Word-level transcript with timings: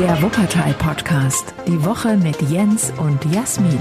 Der 0.00 0.22
Wuppertal-Podcast. 0.22 1.52
Die 1.68 1.84
Woche 1.84 2.16
mit 2.16 2.40
Jens 2.50 2.90
und 2.96 3.22
Jasmin. 3.34 3.78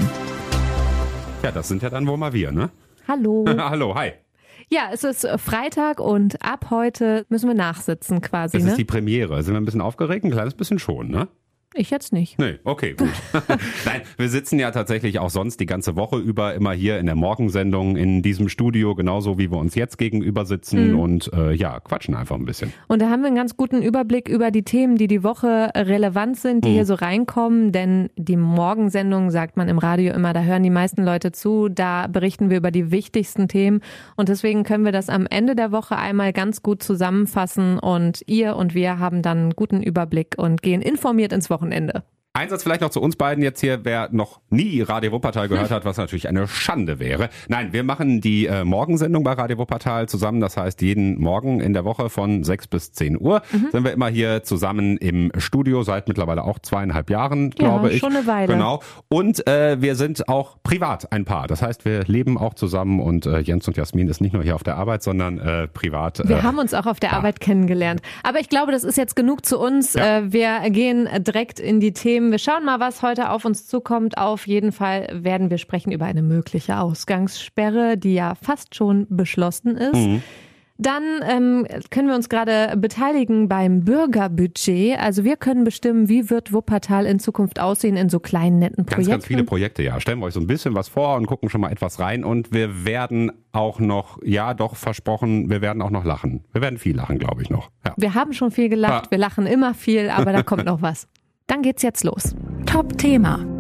Ja, 1.41 1.49
das 1.49 1.69
sind 1.69 1.81
ja 1.81 1.89
dann 1.89 2.05
wohl 2.07 2.17
mal 2.17 2.33
wir, 2.33 2.51
ne? 2.51 2.71
Hallo. 3.07 3.45
Hallo, 3.57 3.95
hi. 3.95 4.11
Ja, 4.67 4.89
es 4.91 5.05
ist 5.05 5.25
Freitag 5.37 6.01
und 6.01 6.43
ab 6.43 6.71
heute 6.71 7.25
müssen 7.29 7.47
wir 7.47 7.55
nachsitzen 7.55 8.19
quasi. 8.19 8.57
Das 8.57 8.65
ne? 8.65 8.71
ist 8.71 8.77
die 8.77 8.83
Premiere. 8.83 9.41
Sind 9.43 9.53
wir 9.53 9.61
ein 9.61 9.63
bisschen 9.63 9.79
aufgeregt? 9.79 10.25
Ein 10.25 10.31
kleines 10.31 10.55
bisschen 10.55 10.77
schon, 10.77 11.07
ne? 11.07 11.29
Ich 11.75 11.91
jetzt 11.91 12.11
nicht. 12.13 12.39
Nee, 12.39 12.55
okay, 12.63 12.93
gut. 12.97 13.09
Nein, 13.85 14.01
wir 14.17 14.27
sitzen 14.29 14.57
ja 14.59 14.71
tatsächlich 14.71 15.19
auch 15.19 15.29
sonst 15.29 15.59
die 15.59 15.65
ganze 15.67 15.95
Woche 15.95 16.17
über 16.17 16.55
immer 16.55 16.71
hier 16.73 16.97
in 16.99 17.05
der 17.05 17.15
Morgensendung 17.15 17.95
in 17.95 18.21
diesem 18.23 18.49
Studio, 18.49 18.95
genauso 18.95 19.37
wie 19.37 19.51
wir 19.51 19.57
uns 19.57 19.75
jetzt 19.75 19.97
gegenüber 19.97 20.45
sitzen 20.45 20.93
Mhm. 20.93 20.99
und 20.99 21.31
äh, 21.33 21.53
ja, 21.53 21.79
quatschen 21.79 22.15
einfach 22.15 22.35
ein 22.35 22.45
bisschen. 22.45 22.73
Und 22.87 23.01
da 23.01 23.09
haben 23.09 23.21
wir 23.21 23.27
einen 23.27 23.35
ganz 23.35 23.55
guten 23.55 23.81
Überblick 23.83 24.27
über 24.27 24.49
die 24.49 24.63
Themen, 24.63 24.95
die 24.97 25.07
die 25.07 25.23
Woche 25.23 25.69
relevant 25.75 26.37
sind, 26.37 26.65
die 26.65 26.69
Mhm. 26.69 26.73
hier 26.73 26.85
so 26.85 26.95
reinkommen. 26.95 27.71
Denn 27.71 28.09
die 28.15 28.35
Morgensendung, 28.37 29.29
sagt 29.29 29.55
man 29.55 29.67
im 29.69 29.77
Radio 29.77 30.13
immer, 30.13 30.33
da 30.33 30.41
hören 30.41 30.63
die 30.63 30.69
meisten 30.71 31.03
Leute 31.03 31.31
zu. 31.31 31.69
Da 31.69 32.07
berichten 32.07 32.49
wir 32.49 32.57
über 32.57 32.71
die 32.71 32.89
wichtigsten 32.91 33.47
Themen. 33.47 33.81
Und 34.15 34.29
deswegen 34.29 34.63
können 34.63 34.85
wir 34.85 34.91
das 34.91 35.07
am 35.09 35.27
Ende 35.29 35.55
der 35.55 35.71
Woche 35.71 35.95
einmal 35.97 36.33
ganz 36.33 36.63
gut 36.63 36.81
zusammenfassen. 36.81 37.77
Und 37.77 38.23
ihr 38.25 38.55
und 38.55 38.73
wir 38.73 38.97
haben 38.99 39.21
dann 39.21 39.37
einen 39.37 39.51
guten 39.51 39.83
Überblick 39.83 40.33
und 40.37 40.61
gehen 40.63 40.81
informiert 40.81 41.31
ins 41.31 41.49
Wochenende. 41.49 41.58
Wochenende. 41.59 42.03
Einsatz 42.39 42.63
vielleicht 42.63 42.81
noch 42.81 42.89
zu 42.89 43.01
uns 43.01 43.15
beiden 43.15 43.43
jetzt 43.43 43.59
hier, 43.59 43.79
wer 43.83 44.09
noch 44.11 44.39
nie 44.49 44.81
Radio 44.81 45.11
Wuppertal 45.11 45.47
gehört 45.49 45.71
hat, 45.71 45.85
was 45.85 45.97
natürlich 45.97 46.27
eine 46.27 46.47
Schande 46.47 46.99
wäre. 46.99 47.29
Nein, 47.47 47.73
wir 47.73 47.83
machen 47.83 48.21
die 48.21 48.45
äh, 48.47 48.63
Morgensendung 48.63 49.23
bei 49.23 49.33
Radio 49.33 49.57
Wuppertal 49.57 50.07
zusammen. 50.07 50.39
Das 50.39 50.57
heißt, 50.57 50.81
jeden 50.81 51.19
Morgen 51.19 51.59
in 51.59 51.73
der 51.73 51.85
Woche 51.85 52.09
von 52.09 52.43
6 52.43 52.67
bis 52.67 52.91
10 52.93 53.19
Uhr 53.19 53.41
Mhm. 53.51 53.67
sind 53.71 53.83
wir 53.83 53.91
immer 53.93 54.07
hier 54.09 54.43
zusammen 54.43 54.97
im 54.97 55.31
Studio, 55.37 55.83
seit 55.83 56.07
mittlerweile 56.07 56.43
auch 56.43 56.59
zweieinhalb 56.59 57.09
Jahren, 57.09 57.49
glaube 57.51 57.91
ich. 57.91 57.99
schon 57.99 58.15
eine 58.15 58.25
Weile. 58.27 58.53
Genau. 58.53 58.81
Und 59.09 59.45
äh, 59.47 59.81
wir 59.81 59.95
sind 59.95 60.29
auch 60.29 60.57
privat 60.63 61.11
ein 61.11 61.25
Paar. 61.25 61.47
Das 61.47 61.61
heißt, 61.61 61.83
wir 61.85 62.03
leben 62.05 62.37
auch 62.37 62.53
zusammen 62.53 62.99
und 62.99 63.25
äh, 63.25 63.39
Jens 63.39 63.67
und 63.67 63.75
Jasmin 63.77 64.07
ist 64.07 64.21
nicht 64.21 64.33
nur 64.33 64.43
hier 64.43 64.55
auf 64.55 64.63
der 64.63 64.77
Arbeit, 64.77 65.03
sondern 65.03 65.39
äh, 65.39 65.67
privat. 65.67 66.21
Wir 66.27 66.37
äh, 66.37 66.41
haben 66.41 66.57
uns 66.59 66.73
auch 66.73 66.85
auf 66.85 66.99
der 66.99 67.13
Arbeit 67.13 67.39
kennengelernt. 67.39 68.01
Aber 68.23 68.39
ich 68.39 68.49
glaube, 68.49 68.71
das 68.71 68.83
ist 68.83 68.97
jetzt 68.97 69.15
genug 69.15 69.45
zu 69.45 69.59
uns. 69.59 69.93
Ja. 69.93 70.19
Äh, 70.19 70.31
Wir 70.31 70.69
gehen 70.69 71.07
direkt 71.23 71.59
in 71.59 71.79
die 71.79 71.91
Themen. 71.93 72.28
Wir 72.31 72.39
schauen 72.39 72.65
mal, 72.65 72.79
was 72.79 73.01
heute 73.01 73.29
auf 73.31 73.45
uns 73.45 73.65
zukommt. 73.67 74.17
Auf 74.17 74.47
jeden 74.47 74.71
Fall 74.71 75.07
werden 75.23 75.49
wir 75.49 75.57
sprechen 75.57 75.91
über 75.91 76.05
eine 76.05 76.21
mögliche 76.21 76.79
Ausgangssperre, 76.79 77.97
die 77.97 78.13
ja 78.13 78.35
fast 78.35 78.75
schon 78.75 79.07
beschlossen 79.09 79.75
ist. 79.77 79.95
Mhm. 79.95 80.23
Dann 80.81 81.03
ähm, 81.27 81.67
können 81.89 82.07
wir 82.07 82.15
uns 82.15 82.29
gerade 82.29 82.77
beteiligen 82.77 83.49
beim 83.49 83.83
Bürgerbudget. 83.83 84.97
Also 84.97 85.25
wir 85.25 85.35
können 85.35 85.65
bestimmen, 85.65 86.07
wie 86.07 86.29
wird 86.29 86.53
Wuppertal 86.53 87.05
in 87.05 87.19
Zukunft 87.19 87.59
aussehen 87.59 87.97
in 87.97 88.07
so 88.07 88.21
kleinen 88.21 88.59
netten 88.59 88.85
Ganz, 88.85 88.91
Projekten. 88.95 89.11
ganz 89.11 89.25
viele 89.25 89.43
Projekte, 89.43 89.83
ja. 89.83 89.99
Stellen 89.99 90.19
wir 90.19 90.27
euch 90.27 90.33
so 90.33 90.39
ein 90.39 90.47
bisschen 90.47 90.75
was 90.75 90.87
vor 90.87 91.17
und 91.17 91.25
gucken 91.27 91.49
schon 91.49 91.59
mal 91.59 91.69
etwas 91.69 91.99
rein. 91.99 92.23
Und 92.23 92.53
wir 92.53 92.85
werden 92.85 93.33
auch 93.51 93.79
noch, 93.81 94.19
ja, 94.23 94.53
doch 94.53 94.77
versprochen, 94.77 95.49
wir 95.49 95.61
werden 95.61 95.81
auch 95.81 95.89
noch 95.89 96.05
lachen. 96.05 96.45
Wir 96.53 96.61
werden 96.61 96.79
viel 96.79 96.95
lachen, 96.95 97.19
glaube 97.19 97.41
ich 97.41 97.49
noch. 97.49 97.71
Ja. 97.85 97.93
Wir 97.97 98.13
haben 98.13 98.31
schon 98.31 98.51
viel 98.51 98.69
gelacht, 98.69 99.07
Ja. 99.07 99.11
wir 99.11 99.17
lachen 99.17 99.47
immer 99.47 99.73
viel, 99.73 100.09
aber 100.09 100.31
da 100.31 100.43
kommt 100.43 100.63
noch 100.63 100.81
was. 100.81 101.09
Dann 101.49 101.63
geht's 101.63 101.81
jetzt 101.81 102.03
los. 102.03 102.35
Top-Thema. 102.67 103.58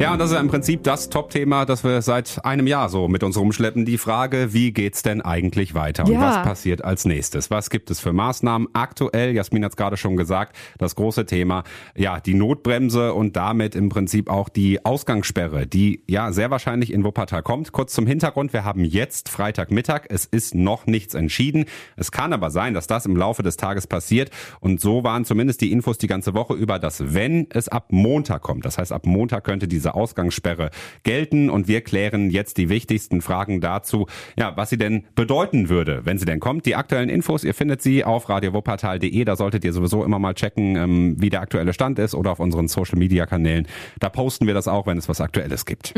Ja, 0.00 0.12
und 0.12 0.20
das 0.20 0.30
ist 0.30 0.34
ja 0.34 0.40
im 0.40 0.46
Prinzip 0.48 0.84
das 0.84 1.10
Top-Thema, 1.10 1.64
das 1.64 1.82
wir 1.82 2.02
seit 2.02 2.44
einem 2.44 2.68
Jahr 2.68 2.88
so 2.88 3.08
mit 3.08 3.24
uns 3.24 3.36
rumschleppen. 3.36 3.84
Die 3.84 3.98
Frage, 3.98 4.52
wie 4.52 4.70
geht's 4.72 5.02
denn 5.02 5.20
eigentlich 5.22 5.74
weiter? 5.74 6.04
Und 6.04 6.12
Ja. 6.12 6.20
was 6.20 6.42
passiert 6.44 6.84
als 6.84 7.04
nächstes? 7.04 7.50
Was 7.50 7.68
gibt 7.68 7.90
es 7.90 7.98
für 7.98 8.12
Maßnahmen? 8.12 8.68
Aktuell, 8.74 9.34
Jasmin 9.34 9.64
hat 9.64 9.72
es 9.72 9.76
gerade 9.76 9.96
schon 9.96 10.16
gesagt, 10.16 10.54
das 10.78 10.94
große 10.94 11.26
Thema, 11.26 11.64
ja, 11.96 12.20
die 12.20 12.34
Notbremse 12.34 13.12
und 13.12 13.34
damit 13.34 13.74
im 13.74 13.88
Prinzip 13.88 14.30
auch 14.30 14.48
die 14.48 14.84
Ausgangssperre, 14.84 15.66
die 15.66 16.04
ja 16.06 16.30
sehr 16.32 16.52
wahrscheinlich 16.52 16.92
in 16.92 17.02
Wuppertal 17.02 17.42
kommt. 17.42 17.72
Kurz 17.72 17.92
zum 17.92 18.06
Hintergrund, 18.06 18.52
wir 18.52 18.62
haben 18.64 18.84
jetzt 18.84 19.28
Freitagmittag, 19.28 20.02
es 20.10 20.26
ist 20.26 20.54
noch 20.54 20.86
nichts 20.86 21.14
entschieden. 21.14 21.64
Es 21.96 22.12
kann 22.12 22.32
aber 22.32 22.50
sein, 22.50 22.72
dass 22.72 22.86
das 22.86 23.04
im 23.04 23.16
Laufe 23.16 23.42
des 23.42 23.56
Tages 23.56 23.88
passiert 23.88 24.30
und 24.60 24.80
so 24.80 25.02
waren 25.02 25.24
zumindest 25.24 25.60
die 25.60 25.72
Infos 25.72 25.98
die 25.98 26.06
ganze 26.06 26.34
Woche 26.34 26.54
über, 26.54 26.78
dass 26.78 27.14
wenn 27.14 27.48
es 27.50 27.68
ab 27.68 27.86
Montag 27.90 28.42
kommt, 28.42 28.64
das 28.64 28.78
heißt 28.78 28.92
ab 28.92 29.04
Montag 29.04 29.42
könnte 29.42 29.66
diese 29.66 29.87
Ausgangssperre 29.94 30.70
gelten 31.02 31.50
und 31.50 31.68
wir 31.68 31.80
klären 31.80 32.30
jetzt 32.30 32.58
die 32.58 32.68
wichtigsten 32.68 33.20
Fragen 33.22 33.60
dazu, 33.60 34.06
ja, 34.38 34.56
was 34.56 34.70
sie 34.70 34.78
denn 34.78 35.04
bedeuten 35.14 35.68
würde, 35.68 36.02
wenn 36.04 36.18
sie 36.18 36.24
denn 36.24 36.40
kommt. 36.40 36.66
Die 36.66 36.76
aktuellen 36.76 37.08
Infos, 37.08 37.44
ihr 37.44 37.54
findet 37.54 37.82
sie 37.82 38.04
auf 38.04 38.28
radiowuppertal.de, 38.28 39.24
da 39.24 39.36
solltet 39.36 39.64
ihr 39.64 39.72
sowieso 39.72 40.04
immer 40.04 40.18
mal 40.18 40.34
checken, 40.34 40.76
ähm, 40.76 41.16
wie 41.18 41.30
der 41.30 41.40
aktuelle 41.40 41.72
Stand 41.72 41.98
ist 41.98 42.14
oder 42.14 42.32
auf 42.32 42.40
unseren 42.40 42.68
Social 42.68 42.98
Media 42.98 43.26
Kanälen. 43.26 43.66
Da 44.00 44.08
posten 44.08 44.46
wir 44.46 44.54
das 44.54 44.68
auch, 44.68 44.86
wenn 44.86 44.98
es 44.98 45.08
was 45.08 45.20
Aktuelles 45.20 45.64
gibt. 45.66 45.94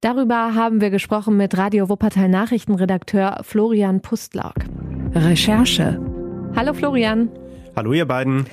Darüber 0.00 0.54
haben 0.54 0.80
wir 0.80 0.90
gesprochen 0.90 1.36
mit 1.36 1.56
Radio 1.56 1.88
Wuppertal 1.88 2.28
Nachrichtenredakteur 2.28 3.40
Florian 3.42 4.00
Pustlauk. 4.00 4.54
Recherche. 5.14 6.00
Hallo 6.56 6.72
Florian. 6.72 7.28
Hallo 7.76 7.92
ihr 7.92 8.06
beiden. 8.06 8.46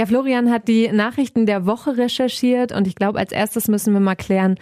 Ja, 0.00 0.06
Florian 0.06 0.50
hat 0.50 0.66
die 0.66 0.90
Nachrichten 0.90 1.44
der 1.44 1.66
Woche 1.66 1.98
recherchiert 1.98 2.72
und 2.72 2.86
ich 2.86 2.94
glaube, 2.94 3.18
als 3.18 3.32
erstes 3.32 3.68
müssen 3.68 3.92
wir 3.92 4.00
mal 4.00 4.14
klären, 4.14 4.54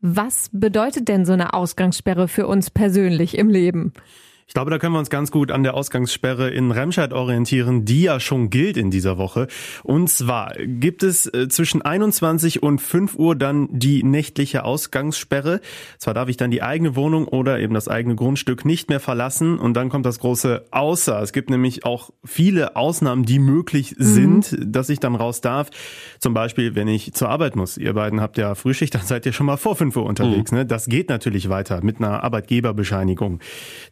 was 0.00 0.48
bedeutet 0.54 1.08
denn 1.08 1.26
so 1.26 1.34
eine 1.34 1.52
Ausgangssperre 1.52 2.28
für 2.28 2.46
uns 2.46 2.70
persönlich 2.70 3.36
im 3.36 3.50
Leben? 3.50 3.92
Ich 4.48 4.54
glaube, 4.54 4.70
da 4.70 4.78
können 4.78 4.92
wir 4.92 5.00
uns 5.00 5.10
ganz 5.10 5.32
gut 5.32 5.50
an 5.50 5.64
der 5.64 5.74
Ausgangssperre 5.74 6.50
in 6.50 6.70
Remscheid 6.70 7.12
orientieren, 7.12 7.84
die 7.84 8.02
ja 8.02 8.20
schon 8.20 8.48
gilt 8.48 8.76
in 8.76 8.92
dieser 8.92 9.18
Woche. 9.18 9.48
Und 9.82 10.08
zwar 10.08 10.52
gibt 10.56 11.02
es 11.02 11.26
äh, 11.26 11.48
zwischen 11.48 11.82
21 11.82 12.62
und 12.62 12.80
5 12.80 13.16
Uhr 13.16 13.34
dann 13.34 13.68
die 13.72 14.04
nächtliche 14.04 14.64
Ausgangssperre. 14.64 15.60
Zwar 15.98 16.14
darf 16.14 16.28
ich 16.28 16.36
dann 16.36 16.52
die 16.52 16.62
eigene 16.62 16.94
Wohnung 16.94 17.26
oder 17.26 17.58
eben 17.58 17.74
das 17.74 17.88
eigene 17.88 18.14
Grundstück 18.14 18.64
nicht 18.64 18.88
mehr 18.88 19.00
verlassen. 19.00 19.58
Und 19.58 19.74
dann 19.74 19.88
kommt 19.88 20.06
das 20.06 20.20
große 20.20 20.66
Außer. 20.70 21.20
Es 21.20 21.32
gibt 21.32 21.50
nämlich 21.50 21.84
auch 21.84 22.10
viele 22.24 22.76
Ausnahmen, 22.76 23.24
die 23.24 23.40
möglich 23.40 23.96
sind, 23.98 24.56
dass 24.64 24.90
ich 24.90 25.00
dann 25.00 25.16
raus 25.16 25.40
darf. 25.40 25.70
Zum 26.20 26.34
Beispiel, 26.34 26.76
wenn 26.76 26.86
ich 26.86 27.12
zur 27.14 27.30
Arbeit 27.30 27.56
muss. 27.56 27.76
Ihr 27.76 27.94
beiden 27.94 28.20
habt 28.20 28.38
ja 28.38 28.54
Frühschicht, 28.54 28.94
dann 28.94 29.02
seid 29.02 29.26
ihr 29.26 29.32
schon 29.32 29.46
mal 29.46 29.56
vor 29.56 29.74
5 29.74 29.96
Uhr 29.96 30.04
unterwegs. 30.04 30.52
Ne? 30.52 30.64
Das 30.64 30.86
geht 30.86 31.08
natürlich 31.08 31.48
weiter 31.48 31.82
mit 31.82 31.98
einer 31.98 32.22
Arbeitgeberbescheinigung. 32.22 33.40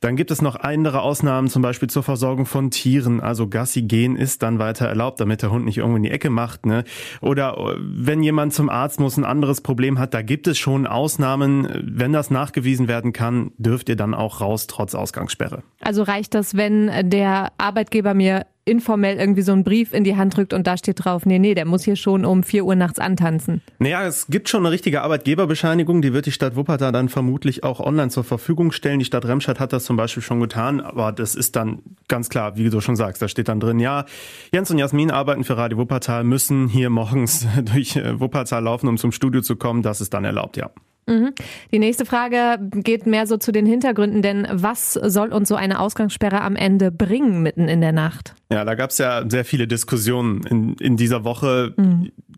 Dann 0.00 0.14
gibt 0.14 0.30
es 0.30 0.43
noch 0.44 0.54
andere 0.56 1.02
Ausnahmen, 1.02 1.48
zum 1.48 1.62
Beispiel 1.62 1.90
zur 1.90 2.04
Versorgung 2.04 2.46
von 2.46 2.70
Tieren. 2.70 3.20
Also 3.20 3.48
Gassi 3.48 3.82
gehen 3.82 4.14
ist 4.14 4.44
dann 4.44 4.60
weiter 4.60 4.86
erlaubt, 4.86 5.18
damit 5.18 5.42
der 5.42 5.50
Hund 5.50 5.64
nicht 5.64 5.78
irgendwo 5.78 5.96
in 5.96 6.04
die 6.04 6.10
Ecke 6.10 6.30
macht. 6.30 6.66
Ne? 6.66 6.84
Oder 7.20 7.56
äh, 7.58 7.76
wenn 7.80 8.22
jemand 8.22 8.54
zum 8.54 8.68
Arzt 8.68 9.00
muss, 9.00 9.16
ein 9.16 9.24
anderes 9.24 9.60
Problem 9.60 9.98
hat, 9.98 10.14
da 10.14 10.22
gibt 10.22 10.46
es 10.46 10.58
schon 10.58 10.86
Ausnahmen. 10.86 11.68
Wenn 11.82 12.12
das 12.12 12.30
nachgewiesen 12.30 12.86
werden 12.86 13.12
kann, 13.12 13.50
dürft 13.58 13.88
ihr 13.88 13.96
dann 13.96 14.14
auch 14.14 14.40
raus, 14.40 14.68
trotz 14.68 14.94
Ausgangssperre. 14.94 15.64
Also 15.80 16.04
reicht 16.04 16.34
das, 16.34 16.56
wenn 16.56 17.10
der 17.10 17.52
Arbeitgeber 17.58 18.14
mir 18.14 18.46
informell 18.64 19.18
irgendwie 19.18 19.42
so 19.42 19.52
einen 19.52 19.64
Brief 19.64 19.92
in 19.92 20.04
die 20.04 20.16
Hand 20.16 20.36
drückt 20.36 20.52
und 20.52 20.66
da 20.66 20.76
steht 20.76 21.04
drauf, 21.04 21.26
nee, 21.26 21.38
nee, 21.38 21.54
der 21.54 21.66
muss 21.66 21.84
hier 21.84 21.96
schon 21.96 22.24
um 22.24 22.42
4 22.42 22.64
Uhr 22.64 22.74
nachts 22.74 22.98
antanzen. 22.98 23.62
Naja, 23.78 24.06
es 24.06 24.26
gibt 24.28 24.48
schon 24.48 24.64
eine 24.64 24.70
richtige 24.72 25.02
Arbeitgeberbescheinigung, 25.02 26.00
die 26.02 26.12
wird 26.12 26.26
die 26.26 26.32
Stadt 26.32 26.56
Wuppertal 26.56 26.92
dann 26.92 27.08
vermutlich 27.08 27.62
auch 27.62 27.80
online 27.80 28.08
zur 28.08 28.24
Verfügung 28.24 28.72
stellen. 28.72 28.98
Die 28.98 29.04
Stadt 29.04 29.26
Remscheid 29.26 29.60
hat 29.60 29.72
das 29.72 29.84
zum 29.84 29.96
Beispiel 29.96 30.22
schon 30.22 30.40
getan, 30.40 30.80
aber 30.80 31.12
das 31.12 31.34
ist 31.34 31.56
dann 31.56 31.82
ganz 32.08 32.28
klar, 32.30 32.56
wie 32.56 32.70
du 32.70 32.80
schon 32.80 32.96
sagst, 32.96 33.20
da 33.20 33.28
steht 33.28 33.48
dann 33.48 33.60
drin, 33.60 33.80
ja, 33.80 34.06
Jens 34.52 34.70
und 34.70 34.78
Jasmin 34.78 35.10
arbeiten 35.10 35.44
für 35.44 35.56
Radio 35.56 35.78
Wuppertal, 35.78 36.24
müssen 36.24 36.68
hier 36.68 36.90
morgens 36.90 37.46
durch 37.72 37.96
äh, 37.96 38.18
Wuppertal 38.18 38.62
laufen, 38.64 38.88
um 38.88 38.96
zum 38.96 39.12
Studio 39.12 39.42
zu 39.42 39.56
kommen, 39.56 39.82
das 39.82 40.00
ist 40.00 40.14
dann 40.14 40.24
erlaubt, 40.24 40.56
ja. 40.56 40.70
Die 41.06 41.78
nächste 41.78 42.06
Frage 42.06 42.58
geht 42.72 43.06
mehr 43.06 43.26
so 43.26 43.36
zu 43.36 43.52
den 43.52 43.66
Hintergründen, 43.66 44.22
denn 44.22 44.46
was 44.50 44.94
soll 44.94 45.32
uns 45.32 45.48
so 45.48 45.54
eine 45.54 45.80
Ausgangssperre 45.80 46.40
am 46.40 46.56
Ende 46.56 46.90
bringen 46.90 47.42
mitten 47.42 47.68
in 47.68 47.80
der 47.80 47.92
Nacht? 47.92 48.34
Ja, 48.50 48.64
da 48.64 48.74
gab 48.74 48.90
es 48.90 48.98
ja 48.98 49.24
sehr 49.28 49.44
viele 49.44 49.66
Diskussionen 49.66 50.44
in, 50.44 50.74
in 50.74 50.96
dieser 50.96 51.24
Woche. 51.24 51.74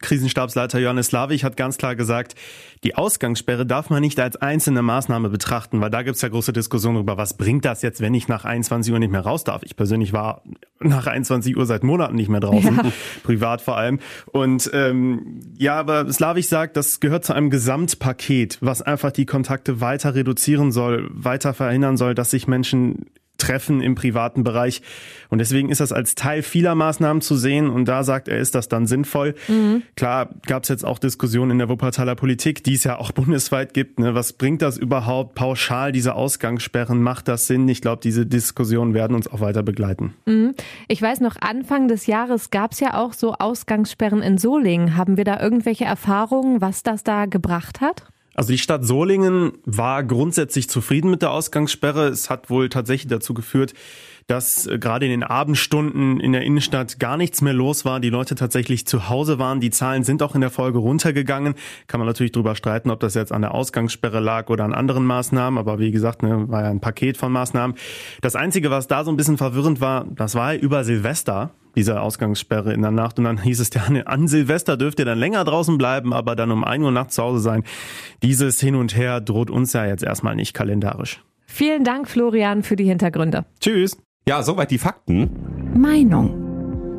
Krisenstabsleiter 0.01 0.79
Johannes 0.79 1.09
Slavich 1.09 1.45
hat 1.45 1.57
ganz 1.57 1.79
klar 1.79 1.97
gesagt, 1.97 2.35
die 2.85 2.95
Ausgangssperre 2.95 3.67
darf 3.67 3.91
man 3.91 4.01
nicht 4.01 4.21
als 4.21 4.37
einzelne 4.37 4.83
Maßnahme 4.83 5.29
betrachten, 5.31 5.81
weil 5.81 5.91
da 5.91 6.03
gibt's 6.03 6.23
ja 6.23 6.29
große 6.29 6.53
Diskussionen 6.53 6.97
darüber, 6.97 7.17
was 7.17 7.37
bringt 7.37 7.65
das 7.65 7.83
jetzt, 7.83 8.01
wenn 8.01 8.15
ich 8.15 8.29
nach 8.29 8.45
21 8.45 8.93
Uhr 8.93 8.99
nicht 8.99 9.11
mehr 9.11 9.23
raus 9.23 9.45
darf. 9.45 9.63
Ich 9.65 9.77
persönlich 9.77 10.13
war 10.13 10.43
nach 10.81 11.07
21 11.07 11.57
Uhr 11.57 11.67
seit 11.67 11.83
Monaten 11.83 12.15
nicht 12.15 12.29
mehr 12.29 12.41
draußen, 12.41 12.81
privat 13.23 13.63
vor 13.63 13.77
allem. 13.77 13.99
Und 14.27 14.71
ähm, 14.73 15.41
ja, 15.59 15.77
aber 15.77 16.13
Slavich 16.13 16.49
sagt, 16.49 16.77
das 16.77 17.01
gehört 17.01 17.25
zu 17.25 17.33
einem 17.33 17.51
Gesamtpaket, 17.51 18.56
was 18.61 18.83
einfach 18.83 19.13
die 19.13 19.27
Kontakte 19.27 19.81
weiter 19.81 20.15
reduzieren 20.15 20.73
soll, 20.73 21.09
weiter 21.13 21.55
verhindern 21.55 21.97
soll, 21.97 22.15
dass 22.15 22.31
sich 22.31 22.47
Menschen 22.47 23.07
treffen 23.39 23.81
im 23.81 23.95
privaten 23.95 24.45
Bereich. 24.45 24.83
Und 25.29 25.39
deswegen 25.39 25.71
ist 25.71 25.81
das 25.81 25.93
als 25.93 26.15
Teil 26.15 26.43
vieler 26.43 26.75
Maßnahmen 26.75 27.21
zu 27.21 27.37
sehen. 27.37 27.69
Und 27.69 27.87
da 27.87 28.05
sagt 28.05 28.29
er, 28.29 28.39
ist 28.39 28.55
das 28.55 28.69
dann 28.69 28.87
sinnvoll. 28.87 29.35
Mhm. 29.49 29.83
Klar 29.97 30.31
gab 30.47 30.63
es 30.63 30.69
jetzt 30.69 30.85
auch 30.85 30.99
Diskussionen 30.99 31.53
in 31.53 31.59
der 31.59 31.69
Wuppertaler 31.69 32.15
Politik, 32.15 32.65
die 32.65 32.75
es 32.75 32.85
ja 32.85 32.99
auch 32.99 33.13
bundesweit 33.13 33.75
gibt. 33.75 33.99
Ne? 33.99 34.15
Was 34.15 34.33
bringt 34.33 34.63
das 34.63 34.79
überhaupt 34.79 35.35
pauschal, 35.35 35.93
diese 35.93 36.15
Ausgangssperren? 36.15 37.03
Macht 37.03 37.29
das 37.29 37.47
Sinn? 37.47 37.69
Ich 37.69 37.81
glaube, 37.81 38.01
diese 38.03 38.27
Diskussionen 38.27 38.95
werden 38.95 39.15
uns 39.15 39.29
auch 39.29 39.41
weiter 39.41 39.63
begleiten. 39.63 40.15
Mhm. 40.27 40.55
Ich 40.89 41.03
weiß 41.03 41.21
noch, 41.21 41.37
Anfang 41.41 41.89
des 41.89 42.07
Jahres 42.07 42.51
gab 42.51 42.73
es 42.73 42.81
ja 42.81 42.95
auch 42.95 43.13
so 43.13 43.35
Ausgangssperren 43.35 44.23
in 44.23 44.39
Solingen. 44.39 44.97
Haben 44.97 45.17
wir 45.17 45.25
da 45.25 45.41
irgendwelche 45.41 45.85
Erfahrungen, 45.85 46.61
was 46.61 46.83
das 46.83 47.05
da 47.05 47.27
gebracht 47.27 47.81
hat? 47.81 48.07
Also 48.37 48.53
die 48.53 48.59
Stadt 48.59 48.85
Solingen 48.85 49.53
war 49.65 50.05
grundsätzlich 50.05 50.69
zufrieden 50.69 51.11
mit 51.11 51.23
der 51.23 51.31
Ausgangssperre. 51.31 52.09
Es 52.09 52.29
hat 52.29 52.51
wohl 52.51 52.69
tatsächlich 52.69 53.09
dazu 53.09 53.33
geführt, 53.33 53.73
dass 54.27 54.67
äh, 54.67 54.79
gerade 54.79 55.07
in 55.07 55.11
den 55.11 55.23
Abendstunden 55.23 56.21
in 56.21 56.33
der 56.33 56.43
Innenstadt 56.43 56.99
gar 56.99 57.17
nichts 57.17 57.41
mehr 57.41 57.55
los 57.55 57.87
war, 57.87 57.99
die 57.99 58.11
Leute 58.11 58.35
tatsächlich 58.35 58.87
zu 58.87 59.09
Hause 59.09 59.39
waren. 59.39 59.61
Die 59.61 59.71
Zahlen 59.71 60.05
sind 60.05 60.23
auch 60.23 60.35
in 60.35 60.43
der 60.43 60.51
Folge 60.51 60.79
runtergegangen. 60.79 61.55
Kann 61.87 61.99
man 61.99 62.07
natürlich 62.07 62.33
darüber 62.33 62.55
streiten, 62.57 62.91
ob 62.91 63.01
das 63.01 63.15
jetzt 63.15 63.33
an 63.33 63.41
der 63.41 63.55
Ausgangssperre 63.55 64.21
lag 64.21 64.51
oder 64.51 64.65
an 64.65 64.75
anderen 64.75 65.07
Maßnahmen, 65.07 65.59
aber 65.59 65.79
wie 65.79 65.91
gesagt, 65.91 66.23
ne, 66.23 66.47
war 66.49 66.63
ja 66.63 66.69
ein 66.69 66.81
Paket 66.81 67.17
von 67.17 67.33
Maßnahmen. 67.33 67.75
Das 68.21 68.37
Einzige, 68.37 68.71
was 68.71 68.87
da 68.87 69.03
so 69.03 69.11
ein 69.11 69.17
bisschen 69.17 69.39
verwirrend 69.39 69.81
war, 69.81 70.05
das 70.11 70.35
war 70.35 70.55
über 70.55 70.85
Silvester 70.85 71.53
diese 71.77 72.01
Ausgangssperre 72.01 72.73
in 72.73 72.83
der 72.83 72.91
Nacht. 72.91 73.19
Und 73.19 73.25
dann 73.25 73.43
hieß 73.43 73.61
es 73.61 73.71
ja, 73.75 73.83
an 74.07 74.29
Silvester 74.29 74.77
dürft 74.77 74.99
ihr 74.99 75.05
dann 75.05 75.19
länger 75.19 75.45
draußen 75.45 75.79
bleiben, 75.79 76.13
aber 76.13 76.35
dann 76.35 76.51
um 76.51 76.65
ein 76.65 76.83
Uhr 76.83 76.91
nachts 76.91 77.15
zu 77.17 77.23
Hause 77.23 77.41
sein. 77.41 77.63
Dieses 78.23 78.61
Hin 78.61 78.75
und 78.75 78.97
Her 78.97 79.21
droht 79.21 79.51
uns 79.51 79.73
ja 79.73 79.87
jetzt 79.87 80.03
erstmal 80.03 80.35
nicht 80.35 80.55
kalendarisch. 80.55 81.23
Vielen 81.47 81.85
Dank, 81.85 82.09
Florian, 82.09 82.63
für 82.63 82.77
die 82.77 82.85
Hintergründe. 82.85 83.45
Tschüss. 83.61 83.97
Ja, 84.29 84.43
soweit 84.43 84.71
die 84.71 84.79
Fakten. 84.79 85.31
Meinung. 85.75 86.47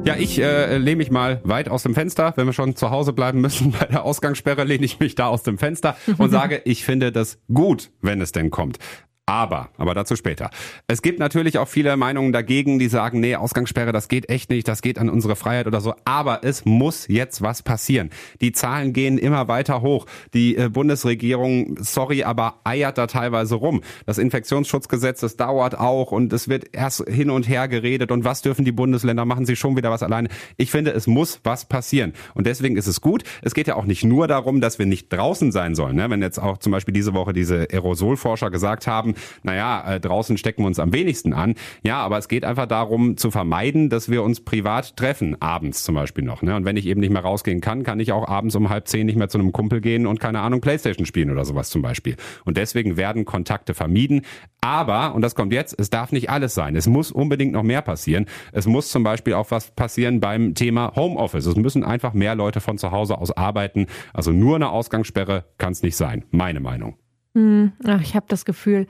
Ja, 0.05 0.15
ich 0.15 0.39
äh, 0.39 0.77
lehne 0.77 0.95
mich 0.95 1.11
mal 1.11 1.41
weit 1.43 1.67
aus 1.67 1.83
dem 1.83 1.93
Fenster. 1.93 2.31
Wenn 2.37 2.45
wir 2.45 2.53
schon 2.53 2.77
zu 2.77 2.91
Hause 2.91 3.11
bleiben 3.11 3.41
müssen 3.41 3.71
bei 3.71 3.87
der 3.87 4.05
Ausgangssperre, 4.05 4.63
lehne 4.63 4.85
ich 4.85 5.01
mich 5.01 5.15
da 5.15 5.27
aus 5.27 5.43
dem 5.43 5.57
Fenster 5.57 5.97
und 6.17 6.29
sage, 6.31 6.61
ich 6.63 6.85
finde 6.85 7.11
das 7.11 7.39
gut, 7.53 7.91
wenn 8.01 8.21
es 8.21 8.31
denn 8.31 8.49
kommt. 8.49 8.79
Aber, 9.29 9.67
aber 9.77 9.93
dazu 9.93 10.15
später. 10.15 10.49
Es 10.87 11.01
gibt 11.01 11.19
natürlich 11.19 11.57
auch 11.57 11.67
viele 11.67 11.97
Meinungen 11.97 12.31
dagegen, 12.31 12.79
die 12.79 12.87
sagen, 12.87 13.19
nee, 13.19 13.35
Ausgangssperre, 13.35 13.91
das 13.91 14.07
geht 14.07 14.29
echt 14.29 14.49
nicht, 14.49 14.69
das 14.69 14.81
geht 14.81 14.97
an 14.97 15.09
unsere 15.09 15.35
Freiheit 15.35 15.67
oder 15.67 15.81
so. 15.81 15.93
Aber 16.05 16.45
es 16.45 16.63
muss 16.63 17.09
jetzt 17.09 17.41
was 17.41 17.61
passieren. 17.61 18.09
Die 18.39 18.53
Zahlen 18.53 18.93
gehen 18.93 19.17
immer 19.17 19.49
weiter 19.49 19.81
hoch. 19.81 20.05
Die 20.33 20.55
äh, 20.55 20.69
Bundesregierung, 20.69 21.75
sorry, 21.81 22.23
aber 22.23 22.61
eiert 22.63 22.97
da 22.97 23.07
teilweise 23.07 23.55
rum. 23.55 23.81
Das 24.05 24.17
Infektionsschutzgesetz, 24.17 25.19
das 25.19 25.35
dauert 25.35 25.77
auch 25.77 26.13
und 26.13 26.31
es 26.31 26.47
wird 26.47 26.69
erst 26.71 27.03
hin 27.09 27.29
und 27.29 27.49
her 27.49 27.67
geredet 27.67 28.13
und 28.13 28.23
was 28.23 28.41
dürfen 28.41 28.63
die 28.63 28.71
Bundesländer, 28.71 29.25
machen 29.25 29.45
sie 29.45 29.57
schon 29.57 29.75
wieder 29.75 29.91
was 29.91 30.03
alleine. 30.03 30.29
Ich 30.55 30.71
finde, 30.71 30.91
es 30.91 31.05
muss 31.05 31.41
was 31.43 31.65
passieren. 31.65 32.13
Und 32.33 32.47
deswegen 32.47 32.77
ist 32.77 32.87
es 32.87 33.01
gut. 33.01 33.25
Es 33.41 33.53
geht 33.53 33.67
ja 33.67 33.75
auch 33.75 33.83
nicht 33.83 34.05
nur 34.05 34.29
darum, 34.29 34.61
dass 34.61 34.79
wir 34.79 34.85
nicht 34.85 35.11
draußen 35.11 35.51
sein 35.51 35.75
sollen. 35.75 35.97
Ne? 35.97 36.09
Wenn 36.09 36.21
jetzt 36.21 36.39
auch 36.39 36.59
zum 36.59 36.71
Beispiel 36.71 36.93
diese 36.93 37.13
Woche 37.13 37.33
diese 37.33 37.67
Aerosolforscher 37.73 38.51
gesagt 38.51 38.87
haben, 38.87 39.15
naja, 39.43 39.95
äh, 39.95 39.99
draußen 39.99 40.37
stecken 40.37 40.63
wir 40.63 40.67
uns 40.67 40.79
am 40.79 40.93
wenigsten 40.93 41.33
an. 41.33 41.55
Ja, 41.83 41.99
aber 41.99 42.17
es 42.17 42.27
geht 42.27 42.45
einfach 42.45 42.67
darum 42.67 43.17
zu 43.17 43.31
vermeiden, 43.31 43.89
dass 43.89 44.09
wir 44.09 44.23
uns 44.23 44.41
privat 44.41 44.97
treffen, 44.97 45.41
abends 45.41 45.83
zum 45.83 45.95
Beispiel 45.95 46.23
noch. 46.23 46.41
Ne? 46.41 46.55
Und 46.55 46.65
wenn 46.65 46.77
ich 46.77 46.85
eben 46.85 47.01
nicht 47.01 47.11
mehr 47.11 47.21
rausgehen 47.21 47.61
kann, 47.61 47.83
kann 47.83 47.99
ich 47.99 48.11
auch 48.11 48.27
abends 48.27 48.55
um 48.55 48.69
halb 48.69 48.87
zehn 48.87 49.05
nicht 49.05 49.17
mehr 49.17 49.29
zu 49.29 49.37
einem 49.37 49.51
Kumpel 49.51 49.81
gehen 49.81 50.07
und 50.07 50.19
keine 50.19 50.41
Ahnung, 50.41 50.61
Playstation 50.61 51.05
spielen 51.05 51.31
oder 51.31 51.45
sowas 51.45 51.69
zum 51.69 51.81
Beispiel. 51.81 52.15
Und 52.45 52.57
deswegen 52.57 52.97
werden 52.97 53.25
Kontakte 53.25 53.73
vermieden. 53.73 54.21
Aber, 54.61 55.15
und 55.15 55.21
das 55.21 55.35
kommt 55.35 55.53
jetzt, 55.53 55.79
es 55.79 55.89
darf 55.89 56.11
nicht 56.11 56.29
alles 56.29 56.53
sein. 56.53 56.75
Es 56.75 56.87
muss 56.87 57.11
unbedingt 57.11 57.53
noch 57.53 57.63
mehr 57.63 57.81
passieren. 57.81 58.25
Es 58.51 58.65
muss 58.65 58.89
zum 58.89 59.03
Beispiel 59.03 59.33
auch 59.33 59.51
was 59.51 59.71
passieren 59.71 60.19
beim 60.19 60.55
Thema 60.55 60.93
Homeoffice. 60.95 61.45
Es 61.45 61.55
müssen 61.55 61.83
einfach 61.83 62.13
mehr 62.13 62.35
Leute 62.35 62.59
von 62.59 62.77
zu 62.77 62.91
Hause 62.91 63.17
aus 63.17 63.31
arbeiten. 63.31 63.87
Also 64.13 64.31
nur 64.31 64.55
eine 64.55 64.69
Ausgangssperre 64.69 65.45
kann 65.57 65.71
es 65.71 65.83
nicht 65.83 65.95
sein. 65.95 66.25
Meine 66.31 66.59
Meinung. 66.59 66.97
Hm, 67.37 67.71
ach, 67.85 68.01
ich 68.01 68.15
habe 68.15 68.25
das 68.29 68.45
Gefühl, 68.45 68.87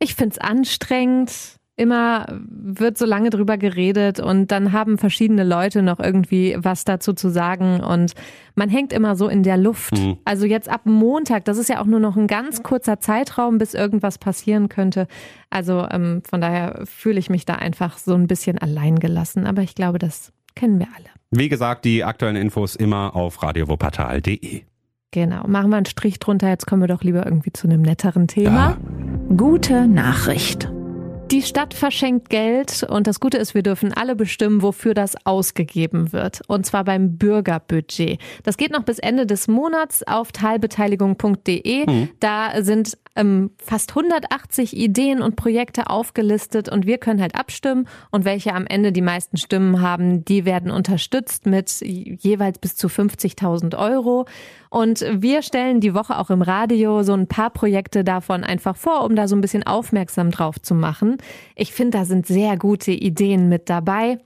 ich 0.00 0.16
find's 0.16 0.38
anstrengend. 0.38 1.30
Immer 1.76 2.26
wird 2.48 2.98
so 2.98 3.04
lange 3.04 3.30
drüber 3.30 3.56
geredet 3.58 4.20
und 4.20 4.52
dann 4.52 4.70
haben 4.70 4.96
verschiedene 4.96 5.42
Leute 5.42 5.82
noch 5.82 5.98
irgendwie 5.98 6.56
was 6.56 6.84
dazu 6.84 7.14
zu 7.14 7.30
sagen 7.30 7.80
und 7.80 8.14
man 8.54 8.68
hängt 8.68 8.92
immer 8.92 9.16
so 9.16 9.26
in 9.26 9.42
der 9.42 9.56
Luft. 9.56 9.98
Mhm. 9.98 10.18
Also 10.24 10.46
jetzt 10.46 10.68
ab 10.68 10.82
Montag, 10.84 11.44
das 11.46 11.58
ist 11.58 11.68
ja 11.68 11.80
auch 11.80 11.86
nur 11.86 11.98
noch 11.98 12.16
ein 12.16 12.28
ganz 12.28 12.62
kurzer 12.62 13.00
Zeitraum, 13.00 13.58
bis 13.58 13.74
irgendwas 13.74 14.18
passieren 14.18 14.68
könnte. 14.68 15.08
Also 15.50 15.84
ähm, 15.90 16.22
von 16.28 16.40
daher 16.40 16.82
fühle 16.84 17.18
ich 17.18 17.28
mich 17.28 17.44
da 17.44 17.54
einfach 17.54 17.98
so 17.98 18.14
ein 18.14 18.28
bisschen 18.28 18.58
alleingelassen. 18.58 19.44
Aber 19.44 19.62
ich 19.62 19.74
glaube, 19.74 19.98
das 19.98 20.32
kennen 20.54 20.78
wir 20.78 20.86
alle. 20.94 21.08
Wie 21.32 21.48
gesagt, 21.48 21.84
die 21.84 22.04
aktuellen 22.04 22.36
Infos 22.36 22.76
immer 22.76 23.16
auf 23.16 23.42
radiowopatal.de. 23.42 24.62
Genau, 25.14 25.46
machen 25.46 25.70
wir 25.70 25.76
einen 25.76 25.86
Strich 25.86 26.18
drunter. 26.18 26.48
Jetzt 26.48 26.66
kommen 26.66 26.82
wir 26.82 26.88
doch 26.88 27.02
lieber 27.04 27.24
irgendwie 27.24 27.52
zu 27.52 27.68
einem 27.68 27.82
netteren 27.82 28.26
Thema. 28.26 28.70
Ja. 28.70 29.36
Gute 29.36 29.86
Nachricht. 29.86 30.68
Die 31.30 31.42
Stadt 31.42 31.72
verschenkt 31.72 32.30
Geld 32.30 32.82
und 32.82 33.06
das 33.06 33.20
Gute 33.20 33.38
ist, 33.38 33.54
wir 33.54 33.62
dürfen 33.62 33.92
alle 33.92 34.16
bestimmen, 34.16 34.60
wofür 34.60 34.92
das 34.92 35.14
ausgegeben 35.24 36.12
wird. 36.12 36.40
Und 36.48 36.66
zwar 36.66 36.82
beim 36.82 37.16
Bürgerbudget. 37.16 38.18
Das 38.42 38.56
geht 38.56 38.72
noch 38.72 38.82
bis 38.82 38.98
Ende 38.98 39.24
des 39.24 39.46
Monats 39.46 40.04
auf 40.04 40.32
teilbeteiligung.de. 40.32 41.88
Mhm. 41.88 42.08
Da 42.18 42.64
sind 42.64 42.98
ähm, 43.16 43.50
fast 43.58 43.90
180 43.90 44.76
Ideen 44.76 45.22
und 45.22 45.36
Projekte 45.36 45.88
aufgelistet 45.88 46.68
und 46.68 46.86
wir 46.86 46.98
können 46.98 47.20
halt 47.20 47.34
abstimmen 47.34 47.86
und 48.10 48.24
welche 48.24 48.54
am 48.54 48.66
Ende 48.66 48.92
die 48.92 49.02
meisten 49.02 49.36
Stimmen 49.36 49.80
haben, 49.80 50.24
die 50.24 50.44
werden 50.44 50.70
unterstützt 50.70 51.46
mit 51.46 51.80
jeweils 51.80 52.58
bis 52.58 52.76
zu 52.76 52.88
50.000 52.88 53.78
Euro. 53.78 54.26
Und 54.70 55.04
wir 55.12 55.42
stellen 55.42 55.80
die 55.80 55.94
Woche 55.94 56.18
auch 56.18 56.30
im 56.30 56.42
Radio 56.42 57.02
so 57.04 57.12
ein 57.12 57.28
paar 57.28 57.50
Projekte 57.50 58.02
davon 58.02 58.42
einfach 58.42 58.76
vor, 58.76 59.04
um 59.04 59.14
da 59.14 59.28
so 59.28 59.36
ein 59.36 59.40
bisschen 59.40 59.62
aufmerksam 59.62 60.30
drauf 60.32 60.60
zu 60.60 60.74
machen. 60.74 61.18
Ich 61.54 61.72
finde, 61.72 61.98
da 61.98 62.04
sind 62.04 62.26
sehr 62.26 62.56
gute 62.56 62.90
Ideen 62.90 63.48
mit 63.48 63.70
dabei. 63.70 64.18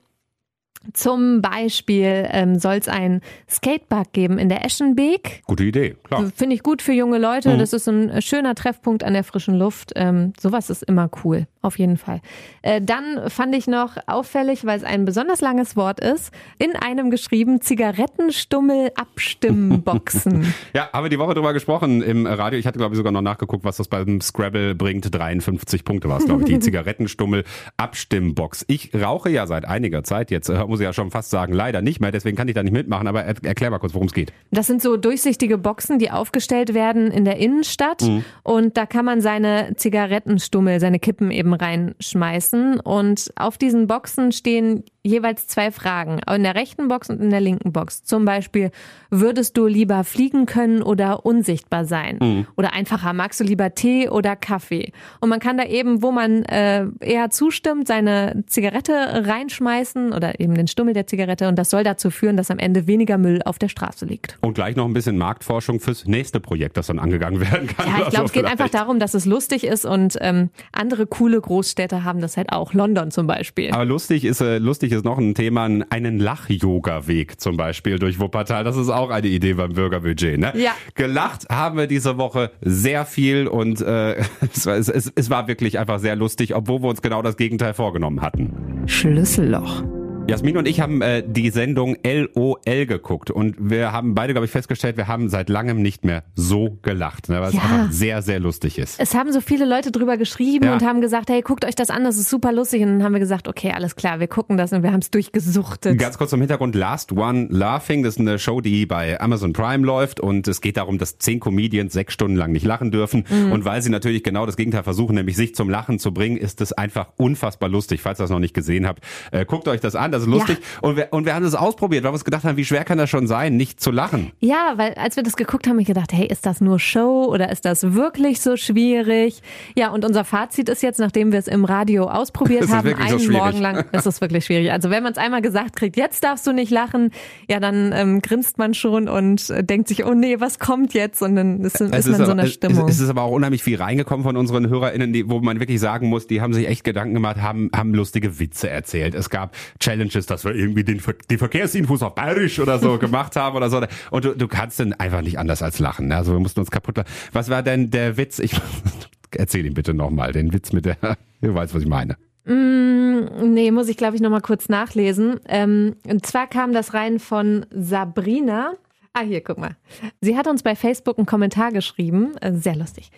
Zum 0.93 1.41
Beispiel 1.41 2.25
ähm, 2.31 2.57
soll 2.57 2.75
es 2.75 2.87
ein 2.87 3.19
Skatepark 3.49 4.13
geben 4.13 4.39
in 4.39 4.47
der 4.47 4.63
Eschenbeek. 4.65 5.41
Gute 5.45 5.65
Idee, 5.65 5.97
klar. 6.03 6.31
Finde 6.33 6.55
ich 6.55 6.63
gut 6.63 6.81
für 6.81 6.93
junge 6.93 7.17
Leute. 7.17 7.49
Mhm. 7.49 7.59
Das 7.59 7.73
ist 7.73 7.89
ein 7.89 8.21
schöner 8.21 8.55
Treffpunkt 8.55 9.03
an 9.03 9.11
der 9.13 9.25
frischen 9.25 9.55
Luft. 9.55 9.91
Ähm, 9.95 10.31
sowas 10.39 10.69
ist 10.69 10.83
immer 10.83 11.09
cool, 11.25 11.47
auf 11.61 11.77
jeden 11.77 11.97
Fall. 11.97 12.21
Äh, 12.61 12.79
dann 12.81 13.29
fand 13.29 13.53
ich 13.55 13.67
noch 13.67 13.97
auffällig, 14.07 14.65
weil 14.65 14.77
es 14.77 14.85
ein 14.85 15.03
besonders 15.03 15.41
langes 15.41 15.75
Wort 15.75 15.99
ist, 15.99 16.31
in 16.59 16.77
einem 16.77 17.11
geschrieben 17.11 17.59
Zigarettenstummel-Abstimmboxen. 17.59 20.53
ja, 20.73 20.87
haben 20.93 21.03
wir 21.03 21.09
die 21.09 21.19
Woche 21.19 21.33
drüber 21.33 21.51
gesprochen 21.51 22.01
im 22.01 22.25
Radio. 22.25 22.57
Ich 22.57 22.65
hatte, 22.65 22.79
glaube 22.79 22.95
ich, 22.95 22.97
sogar 22.97 23.11
noch 23.11 23.21
nachgeguckt, 23.21 23.65
was 23.65 23.75
das 23.75 23.89
beim 23.89 24.21
Scrabble 24.21 24.75
bringt. 24.75 25.13
53 25.13 25.83
Punkte 25.83 26.07
war 26.07 26.19
es, 26.19 26.25
glaube 26.25 26.43
ich, 26.43 26.47
die 26.47 26.59
Zigarettenstummel-Abstimmbox. 26.59 28.63
Ich 28.67 28.95
rauche 28.95 29.29
ja 29.29 29.45
seit 29.45 29.65
einiger 29.65 30.05
Zeit 30.05 30.31
jetzt 30.31 30.47
äh, 30.49 30.68
muss 30.69 30.79
ich 30.79 30.85
ja 30.85 30.93
schon 30.93 31.11
fast 31.11 31.29
sagen, 31.29 31.53
leider 31.53 31.81
nicht 31.81 31.99
mehr, 31.99 32.11
deswegen 32.11 32.37
kann 32.37 32.47
ich 32.47 32.53
da 32.53 32.63
nicht 32.63 32.73
mitmachen, 32.73 33.07
aber 33.07 33.23
er, 33.23 33.35
erklär 33.43 33.69
mal 33.69 33.79
kurz, 33.79 33.93
worum 33.93 34.07
es 34.07 34.13
geht. 34.13 34.31
Das 34.51 34.67
sind 34.67 34.81
so 34.81 34.97
durchsichtige 34.97 35.57
Boxen, 35.57 35.99
die 35.99 36.11
aufgestellt 36.11 36.73
werden 36.73 37.11
in 37.11 37.25
der 37.25 37.37
Innenstadt 37.37 38.01
mhm. 38.01 38.23
und 38.43 38.77
da 38.77 38.85
kann 38.85 39.05
man 39.05 39.21
seine 39.21 39.73
Zigarettenstummel, 39.75 40.79
seine 40.79 40.99
Kippen 40.99 41.31
eben 41.31 41.53
reinschmeißen 41.53 42.79
und 42.79 43.31
auf 43.35 43.57
diesen 43.57 43.87
Boxen 43.87 44.31
stehen 44.31 44.83
jeweils 45.03 45.47
zwei 45.47 45.71
Fragen, 45.71 46.19
in 46.33 46.43
der 46.43 46.55
rechten 46.55 46.87
Box 46.87 47.09
und 47.09 47.21
in 47.21 47.29
der 47.29 47.39
linken 47.39 47.71
Box. 47.71 48.03
Zum 48.03 48.25
Beispiel, 48.25 48.71
würdest 49.09 49.57
du 49.57 49.65
lieber 49.65 50.03
fliegen 50.03 50.45
können 50.45 50.81
oder 50.81 51.25
unsichtbar 51.25 51.85
sein? 51.85 52.17
Mhm. 52.21 52.47
Oder 52.57 52.73
einfacher, 52.73 53.13
magst 53.13 53.39
du 53.39 53.43
lieber 53.43 53.73
Tee 53.73 54.09
oder 54.09 54.35
Kaffee? 54.35 54.91
Und 55.19 55.29
man 55.29 55.39
kann 55.39 55.57
da 55.57 55.65
eben, 55.65 56.01
wo 56.01 56.11
man 56.11 56.43
äh, 56.43 56.85
eher 56.99 57.29
zustimmt, 57.29 57.87
seine 57.87 58.43
Zigarette 58.47 59.23
reinschmeißen 59.25 60.13
oder 60.13 60.39
eben 60.39 60.55
den 60.59 60.67
Stummel 60.67 60.93
der 60.93 61.07
Zigarette 61.07 61.47
und 61.47 61.57
das 61.57 61.69
soll 61.69 61.83
dazu 61.83 62.11
führen, 62.11 62.37
dass 62.37 62.51
am 62.51 62.59
Ende 62.59 62.87
weniger 62.87 63.17
Müll 63.17 63.41
auf 63.43 63.57
der 63.59 63.69
Straße 63.69 64.05
liegt. 64.05 64.37
Und 64.41 64.53
gleich 64.53 64.75
noch 64.75 64.85
ein 64.85 64.93
bisschen 64.93 65.17
Marktforschung 65.17 65.79
fürs 65.79 66.05
nächste 66.05 66.39
Projekt, 66.39 66.77
das 66.77 66.87
dann 66.87 66.99
angegangen 66.99 67.39
werden 67.51 67.67
kann. 67.67 67.87
Ja, 67.87 67.93
ich 68.03 68.09
glaube, 68.09 68.17
so 68.17 68.23
es 68.25 68.31
geht 68.33 68.45
vielleicht. 68.45 68.61
einfach 68.61 68.69
darum, 68.69 68.99
dass 68.99 69.13
es 69.13 69.25
lustig 69.25 69.63
ist 69.63 69.85
und 69.85 70.17
ähm, 70.21 70.49
andere 70.71 71.07
coole 71.07 71.39
Großstädte 71.39 72.03
haben 72.03 72.21
das 72.21 72.37
halt 72.37 72.51
auch. 72.51 72.73
London 72.73 73.11
zum 73.11 73.27
Beispiel. 73.27 73.71
Aber 73.71 73.85
lustig 73.85 74.25
ist, 74.25 74.41
äh, 74.41 74.57
lustig 74.57 74.91
ist 74.91 75.05
noch 75.05 75.17
ein 75.17 75.33
Thema, 75.33 75.69
einen 75.89 76.19
Lach-Yoga-Weg 76.19 77.39
zum 77.39 77.57
Beispiel 77.57 77.99
durch 77.99 78.19
Wuppertal. 78.19 78.63
Das 78.63 78.77
ist 78.77 78.89
auch 78.89 79.09
eine 79.09 79.27
Idee 79.27 79.53
beim 79.53 79.73
Bürgerbudget. 79.73 80.39
Ne? 80.39 80.53
Ja. 80.55 80.71
Gelacht 80.95 81.49
haben 81.49 81.77
wir 81.77 81.87
diese 81.87 82.17
Woche 82.17 82.51
sehr 82.61 83.05
viel 83.05 83.47
und 83.47 83.81
äh, 83.81 84.17
es, 84.53 84.65
es, 84.65 85.11
es 85.13 85.29
war 85.29 85.47
wirklich 85.47 85.79
einfach 85.79 85.99
sehr 85.99 86.15
lustig, 86.15 86.55
obwohl 86.55 86.81
wir 86.81 86.89
uns 86.89 87.01
genau 87.01 87.21
das 87.21 87.37
Gegenteil 87.37 87.73
vorgenommen 87.73 88.21
hatten. 88.21 88.83
Schlüsselloch. 88.85 89.83
Jasmin 90.29 90.57
und 90.57 90.67
ich 90.67 90.79
haben 90.81 91.01
äh, 91.01 91.23
die 91.25 91.49
Sendung 91.49 91.97
LOL 92.03 92.85
geguckt 92.85 93.31
und 93.31 93.55
wir 93.59 93.91
haben 93.91 94.15
beide, 94.15 94.33
glaube 94.33 94.45
ich, 94.45 94.51
festgestellt, 94.51 94.97
wir 94.97 95.07
haben 95.07 95.29
seit 95.29 95.49
langem 95.49 95.81
nicht 95.81 96.05
mehr 96.05 96.23
so 96.35 96.77
gelacht, 96.81 97.29
ne, 97.29 97.41
weil 97.41 97.49
es 97.49 97.53
Ja. 97.55 97.61
einfach 97.61 97.91
sehr, 97.91 98.21
sehr 98.21 98.39
lustig 98.39 98.77
ist. 98.77 98.99
Es 98.99 99.13
haben 99.15 99.31
so 99.31 99.41
viele 99.41 99.65
Leute 99.65 99.91
drüber 99.91 100.17
geschrieben 100.17 100.65
Ja. 100.65 100.73
und 100.73 100.83
haben 100.83 101.01
gesagt, 101.01 101.29
hey, 101.29 101.41
guckt 101.41 101.65
euch 101.65 101.75
das 101.75 101.89
an, 101.89 102.03
das 102.03 102.17
ist 102.17 102.29
super 102.29 102.51
lustig. 102.51 102.81
Und 102.81 102.87
dann 102.89 103.03
haben 103.03 103.13
wir 103.13 103.19
gesagt, 103.19 103.47
okay, 103.47 103.71
alles 103.73 103.95
klar, 103.95 104.19
wir 104.19 104.27
gucken 104.27 104.57
das 104.57 104.71
und 104.73 104.83
wir 104.83 104.91
haben 104.91 104.99
es 104.99 105.11
durchgesuchtet. 105.11 105.97
Ganz 105.97 106.17
kurz 106.17 106.29
zum 106.31 106.39
Hintergrund, 106.39 106.75
Last 106.75 107.11
One 107.11 107.47
Laughing, 107.49 108.03
das 108.03 108.15
ist 108.15 108.19
eine 108.19 108.39
Show, 108.39 108.61
die 108.61 108.85
bei 108.85 109.19
Amazon 109.19 109.53
Prime 109.53 109.85
läuft 109.85 110.19
und 110.19 110.47
es 110.47 110.61
geht 110.61 110.77
darum, 110.77 110.97
dass 110.97 111.17
zehn 111.17 111.39
Comedians 111.39 111.93
sechs 111.93 112.13
Stunden 112.13 112.35
lang 112.37 112.51
nicht 112.51 112.65
lachen 112.65 112.91
dürfen 112.91 113.25
Mhm. 113.29 113.51
und 113.51 113.65
weil 113.65 113.81
sie 113.81 113.89
natürlich 113.89 114.23
genau 114.23 114.45
das 114.45 114.55
Gegenteil 114.57 114.83
versuchen, 114.83 115.15
nämlich 115.15 115.35
sich 115.35 115.55
zum 115.55 115.69
Lachen 115.69 115.99
zu 115.99 116.13
bringen, 116.13 116.37
ist 116.37 116.61
es 116.61 116.73
einfach 116.73 117.07
unfassbar 117.17 117.69
lustig, 117.69 118.01
falls 118.01 118.19
ihr 118.19 118.23
das 118.23 118.29
noch 118.29 118.39
nicht 118.39 118.53
gesehen 118.53 118.87
habt. 118.87 119.03
Äh, 119.31 119.45
guckt 119.45 119.67
euch 119.67 119.79
das 119.81 119.95
an, 119.95 120.11
das 120.11 120.18
ist 120.21 120.27
lustig 120.27 120.57
und, 120.81 120.95
wir, 120.97 121.07
und 121.11 121.25
wir 121.25 121.33
haben 121.35 121.43
das 121.43 121.55
ausprobiert, 121.55 122.03
weil 122.03 122.11
wir 122.11 122.13
uns 122.13 122.25
gedacht 122.25 122.43
haben, 122.43 122.57
wie 122.57 122.65
schwer 122.65 122.83
kann 122.83 122.97
das 122.97 123.09
schon 123.09 123.27
sein, 123.27 123.55
nicht 123.57 123.79
zu 123.81 123.91
lachen. 123.91 124.31
Ja, 124.39 124.73
weil 124.77 124.93
als 124.93 125.15
wir 125.15 125.23
das 125.23 125.35
geguckt 125.35 125.67
haben, 125.67 125.75
hab 125.75 125.81
ich 125.81 125.87
gedacht, 125.87 126.11
hey, 126.13 126.27
ist 126.27 126.45
das 126.45 126.61
nur 126.61 126.79
Show 126.79 127.25
oder 127.31 127.51
ist 127.51 127.65
das 127.65 127.93
wirklich 127.93 128.41
so 128.41 128.55
schwierig? 128.57 129.41
Ja, 129.75 129.89
und 129.91 130.05
unser 130.05 130.23
Fazit 130.23 130.69
ist 130.69 130.81
jetzt, 130.83 130.99
nachdem 130.99 131.31
wir 131.31 131.39
es 131.39 131.47
im 131.47 131.65
Radio 131.65 132.05
ausprobiert 132.05 132.67
haben, 132.69 132.89
so 132.89 132.95
einen 132.95 133.19
schwierig? 133.19 133.37
Morgen 133.37 133.61
lang, 133.61 133.85
ist 133.91 134.05
es 134.05 134.21
wirklich 134.21 134.45
schwierig. 134.45 134.71
Also 134.71 134.89
wenn 134.89 135.03
man 135.03 135.11
es 135.11 135.17
einmal 135.17 135.41
gesagt 135.41 135.75
kriegt, 135.75 135.97
jetzt 135.97 136.23
darfst 136.23 136.45
du 136.47 136.51
nicht 136.53 136.71
lachen, 136.71 137.11
ja, 137.49 137.59
dann 137.59 137.91
ähm, 137.93 138.21
grinst 138.21 138.57
man 138.57 138.73
schon 138.73 139.07
und 139.09 139.49
äh, 139.49 139.63
denkt 139.63 139.87
sich, 139.87 140.05
oh 140.05 140.13
nee, 140.13 140.39
was 140.39 140.59
kommt 140.59 140.93
jetzt? 140.93 141.21
Und 141.21 141.35
dann 141.35 141.61
ist, 141.61 141.81
ist 141.81 141.91
man 142.07 142.19
in 142.19 142.25
so 142.25 142.31
einer 142.31 142.43
es- 142.43 142.53
Stimmung. 142.53 142.87
Es, 142.87 142.95
es 142.95 143.01
ist 143.01 143.09
aber 143.09 143.23
auch 143.23 143.31
unheimlich 143.31 143.63
viel 143.63 143.77
reingekommen 143.81 144.23
von 144.23 144.37
unseren 144.37 144.69
HörerInnen, 144.69 145.13
die, 145.13 145.29
wo 145.29 145.39
man 145.39 145.59
wirklich 145.59 145.79
sagen 145.79 146.07
muss, 146.09 146.27
die 146.27 146.41
haben 146.41 146.53
sich 146.53 146.67
echt 146.67 146.83
Gedanken 146.83 147.13
gemacht, 147.13 147.37
haben, 147.37 147.69
haben 147.75 147.93
lustige 147.93 148.39
Witze 148.39 148.69
erzählt. 148.69 149.15
Es 149.15 149.29
gab 149.29 149.55
Challenges, 149.79 149.98
dass 150.07 150.45
wir 150.45 150.53
irgendwie 150.55 150.83
den, 150.83 150.99
Ver- 150.99 151.15
die 151.29 151.37
Verkehrsinfos 151.37 152.01
auf 152.01 152.15
Bayerisch 152.15 152.59
oder 152.59 152.79
so 152.79 152.97
gemacht 152.99 153.35
haben 153.35 153.55
oder 153.57 153.69
so. 153.69 153.81
Und 154.11 154.25
du, 154.25 154.35
du 154.35 154.47
kannst 154.47 154.79
dann 154.79 154.93
einfach 154.93 155.21
nicht 155.21 155.37
anders 155.39 155.61
als 155.61 155.79
lachen. 155.79 156.07
ne? 156.07 156.15
Also 156.15 156.31
wir 156.33 156.39
mussten 156.39 156.59
uns 156.59 156.71
kaputt 156.71 156.97
lachen. 156.97 157.09
Was 157.33 157.49
war 157.49 157.61
denn 157.63 157.91
der 157.91 158.17
Witz? 158.17 158.39
Ich 158.39 158.51
erzähl 159.35 159.65
ihn 159.65 159.73
bitte 159.73 159.93
nochmal, 159.93 160.31
den 160.31 160.53
Witz 160.53 160.71
mit 160.73 160.85
der, 160.85 160.97
du 161.41 161.53
weißt, 161.53 161.73
was 161.75 161.81
ich 161.83 161.87
meine. 161.87 162.17
Mm, 162.45 163.53
nee, 163.53 163.71
muss 163.71 163.89
ich 163.89 163.97
glaube 163.97 164.15
ich 164.15 164.21
nochmal 164.21 164.41
kurz 164.41 164.69
nachlesen. 164.69 165.39
Ähm, 165.47 165.95
und 166.07 166.25
zwar 166.25 166.47
kam 166.47 166.73
das 166.73 166.93
rein 166.93 167.19
von 167.19 167.65
Sabrina. 167.71 168.73
Ah, 169.13 169.21
hier, 169.21 169.41
guck 169.41 169.57
mal. 169.57 169.75
Sie 170.21 170.37
hat 170.37 170.47
uns 170.47 170.63
bei 170.63 170.75
Facebook 170.75 171.17
einen 171.17 171.25
Kommentar 171.25 171.71
geschrieben. 171.71 172.37
Äh, 172.41 172.53
sehr 172.53 172.75
lustig. 172.75 173.11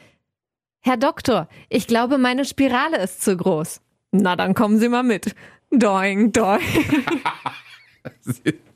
Herr 0.79 0.97
Doktor, 0.97 1.47
ich 1.69 1.85
glaube, 1.85 2.17
meine 2.17 2.43
Spirale 2.45 2.97
ist 3.03 3.21
zu 3.21 3.37
groß. 3.37 3.81
Na, 4.11 4.35
dann 4.35 4.55
kommen 4.55 4.79
Sie 4.79 4.89
mal 4.89 5.03
mit. 5.03 5.35
Doing, 5.71 6.31
doing. 6.31 6.61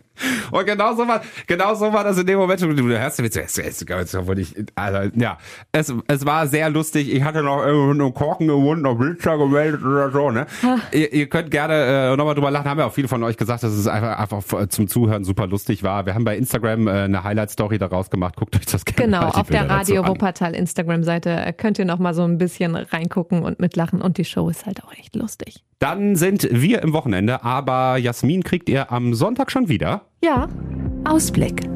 Und 0.52 0.66
genau 0.66 0.96
so 0.96 1.08
war, 1.08 1.22
genau 1.46 1.76
so 1.76 1.92
war 1.92 2.04
das 2.04 2.18
in 2.18 2.26
dem 2.26 2.40
Moment. 2.40 2.62
Du, 2.62 2.74
du 2.74 2.88
hörst 2.88 3.20
es, 3.20 3.58
ich, 3.58 4.66
also, 4.76 5.12
ja, 5.16 5.38
es, 5.72 5.94
es 6.08 6.26
war 6.26 6.48
sehr 6.48 6.70
lustig. 6.70 7.14
Ich 7.14 7.24
hatte 7.24 7.44
noch 7.44 7.64
einen 7.64 8.14
Korken 8.14 8.48
gewonnen, 8.48 8.84
noch 8.84 8.96
Blitzer 8.96 9.38
gemeldet 9.38 9.84
oder 9.84 10.12
so, 10.12 10.32
ne? 10.32 10.46
Ihr, 10.92 11.12
ihr 11.12 11.28
könnt 11.28 11.52
gerne 11.52 12.14
äh, 12.14 12.16
nochmal 12.16 12.36
drüber 12.36 12.50
lachen. 12.50 12.70
Haben 12.70 12.80
ja 12.80 12.86
auch 12.86 12.94
viele 12.94 13.08
von 13.08 13.22
euch 13.24 13.36
gesagt, 13.36 13.64
dass 13.64 13.74
es 13.74 13.88
einfach, 13.88 14.18
einfach 14.18 14.68
zum 14.70 14.88
Zuhören 14.88 15.26
super 15.26 15.48
lustig 15.48 15.84
war. 15.84 16.06
Wir 16.06 16.16
haben 16.16 16.24
bei 16.24 16.38
Instagram 16.38 16.88
äh, 16.88 16.92
eine 16.92 17.24
Highlight-Story 17.24 17.78
daraus 17.78 18.10
gemacht. 18.10 18.36
Guckt 18.38 18.56
euch 18.56 18.66
das 18.66 18.86
gerne 18.86 19.06
Genau, 19.06 19.22
mal 19.22 19.32
die 19.32 19.38
auf 19.38 19.50
der 19.50 19.70
Radio. 19.70 20.08
Wuppertal 20.08 20.56
Instagram-Seite 20.56 21.30
äh, 21.30 21.54
könnt 21.54 21.78
ihr 21.78 21.86
nochmal 21.86 22.14
so 22.14 22.24
ein 22.24 22.38
bisschen 22.38 22.76
reingucken 22.76 23.44
und 23.44 23.60
mitlachen. 23.60 24.02
Und 24.02 24.18
die 24.18 24.26
Show 24.26 24.50
ist 24.50 24.66
halt 24.66 24.84
auch 24.84 24.94
echt 24.94 25.16
lustig. 25.16 25.64
Dann 25.80 26.16
sind 26.16 26.48
wir 26.52 26.82
im 26.82 26.94
Wochenende, 26.94 27.44
aber 27.44 27.98
Jasmin 27.98 28.44
kriegt 28.44 28.70
ihr 28.70 28.92
am 28.92 29.14
Sonntag 29.14 29.52
schon 29.52 29.68
wieder. 29.68 30.06
Ja, 30.24 30.48
Ausblick. 31.04 31.75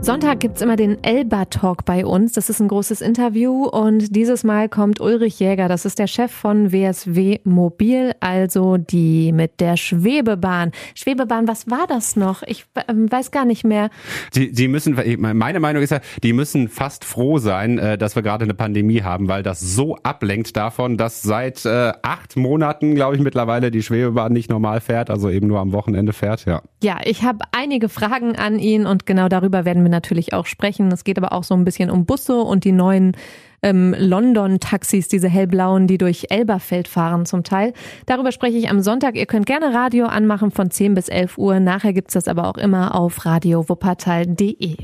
Sonntag 0.00 0.38
gibt's 0.40 0.62
immer 0.62 0.76
den 0.76 1.02
Elba-Talk 1.02 1.84
bei 1.84 2.06
uns. 2.06 2.32
Das 2.32 2.48
ist 2.48 2.60
ein 2.60 2.68
großes 2.68 3.00
Interview 3.00 3.64
und 3.64 4.14
dieses 4.14 4.44
Mal 4.44 4.68
kommt 4.68 5.00
Ulrich 5.00 5.40
Jäger. 5.40 5.68
Das 5.68 5.84
ist 5.84 5.98
der 5.98 6.06
Chef 6.06 6.30
von 6.30 6.72
WSW 6.72 7.40
Mobil, 7.42 8.12
also 8.20 8.76
die 8.76 9.32
mit 9.32 9.60
der 9.60 9.76
Schwebebahn. 9.76 10.70
Schwebebahn, 10.94 11.48
was 11.48 11.68
war 11.68 11.86
das 11.88 12.14
noch? 12.14 12.42
Ich 12.46 12.64
ähm, 12.88 13.10
weiß 13.10 13.32
gar 13.32 13.44
nicht 13.44 13.64
mehr. 13.64 13.90
Die, 14.34 14.52
die 14.52 14.68
müssen, 14.68 14.96
meine 15.18 15.60
Meinung 15.60 15.82
ist 15.82 15.90
ja, 15.90 16.00
die 16.22 16.32
müssen 16.32 16.68
fast 16.68 17.04
froh 17.04 17.38
sein, 17.38 17.78
äh, 17.78 17.98
dass 17.98 18.14
wir 18.14 18.22
gerade 18.22 18.44
eine 18.44 18.54
Pandemie 18.54 19.02
haben, 19.02 19.28
weil 19.28 19.42
das 19.42 19.60
so 19.60 19.96
ablenkt 19.96 20.56
davon, 20.56 20.96
dass 20.96 21.22
seit 21.22 21.66
äh, 21.66 21.92
acht 22.02 22.36
Monaten, 22.36 22.94
glaube 22.94 23.16
ich, 23.16 23.20
mittlerweile 23.20 23.72
die 23.72 23.82
Schwebebahn 23.82 24.32
nicht 24.32 24.48
normal 24.48 24.80
fährt, 24.80 25.10
also 25.10 25.28
eben 25.28 25.48
nur 25.48 25.58
am 25.58 25.72
Wochenende 25.72 26.12
fährt, 26.12 26.46
ja. 26.46 26.62
Ja, 26.82 26.98
ich 27.04 27.24
habe 27.24 27.40
einige 27.50 27.88
Fragen 27.88 28.36
an 28.36 28.60
ihn 28.60 28.86
und 28.86 29.04
genau 29.04 29.28
darüber 29.28 29.64
werden 29.64 29.82
wir 29.88 29.96
natürlich 29.96 30.32
auch 30.32 30.46
sprechen. 30.46 30.92
Es 30.92 31.04
geht 31.04 31.18
aber 31.18 31.32
auch 31.32 31.44
so 31.44 31.54
ein 31.54 31.64
bisschen 31.64 31.90
um 31.90 32.06
Busse 32.06 32.40
und 32.40 32.64
die 32.64 32.72
neuen 32.72 33.16
ähm, 33.62 33.94
London-Taxis, 33.98 35.08
diese 35.08 35.28
hellblauen, 35.28 35.86
die 35.86 35.98
durch 35.98 36.26
Elberfeld 36.30 36.88
fahren 36.88 37.26
zum 37.26 37.42
Teil. 37.42 37.72
Darüber 38.06 38.32
spreche 38.32 38.58
ich 38.58 38.70
am 38.70 38.80
Sonntag. 38.80 39.16
Ihr 39.16 39.26
könnt 39.26 39.46
gerne 39.46 39.74
Radio 39.74 40.06
anmachen 40.06 40.50
von 40.50 40.70
10 40.70 40.94
bis 40.94 41.08
11 41.08 41.38
Uhr. 41.38 41.60
Nachher 41.60 41.92
gibt's 41.92 42.14
das 42.14 42.28
aber 42.28 42.48
auch 42.48 42.56
immer 42.56 42.94
auf 42.94 43.24
radiowuppertal.de. 43.24 44.76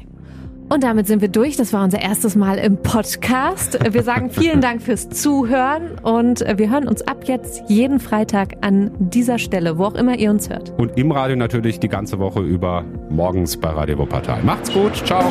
Und 0.74 0.82
damit 0.82 1.06
sind 1.06 1.22
wir 1.22 1.28
durch. 1.28 1.56
Das 1.56 1.72
war 1.72 1.84
unser 1.84 2.00
erstes 2.02 2.34
Mal 2.34 2.58
im 2.58 2.78
Podcast. 2.78 3.78
Wir 3.92 4.02
sagen 4.02 4.30
vielen 4.30 4.60
Dank 4.60 4.82
fürs 4.82 5.08
Zuhören 5.08 5.92
und 6.02 6.40
wir 6.40 6.68
hören 6.68 6.88
uns 6.88 7.00
ab 7.02 7.28
jetzt 7.28 7.62
jeden 7.68 8.00
Freitag 8.00 8.56
an 8.60 8.90
dieser 8.98 9.38
Stelle, 9.38 9.78
wo 9.78 9.84
auch 9.84 9.94
immer 9.94 10.18
ihr 10.18 10.30
uns 10.30 10.50
hört. 10.50 10.72
Und 10.76 10.98
im 10.98 11.12
Radio 11.12 11.36
natürlich 11.36 11.78
die 11.78 11.86
ganze 11.88 12.18
Woche 12.18 12.40
über 12.40 12.84
morgens 13.08 13.56
bei 13.56 13.68
Radio 13.70 13.98
Wuppertal. 13.98 14.42
Macht's 14.42 14.72
gut, 14.72 14.96
ciao. 15.06 15.30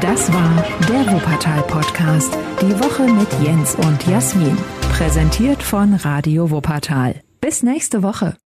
Das 0.00 0.32
war 0.32 0.64
der 0.88 1.12
Wuppertal 1.12 1.62
Podcast. 1.62 2.38
Die 2.62 2.78
Woche 2.78 3.08
mit 3.12 3.26
Jens 3.44 3.74
und 3.74 4.06
Jasmin. 4.06 4.56
Präsentiert 4.92 5.64
von 5.64 5.94
Radio 5.94 6.52
Wuppertal. 6.52 7.16
Bis 7.40 7.64
nächste 7.64 8.04
Woche. 8.04 8.36